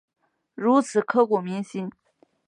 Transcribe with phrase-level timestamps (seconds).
[0.55, 1.87] 如此刻骨铭心